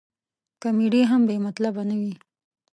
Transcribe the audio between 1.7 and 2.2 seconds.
نه وي.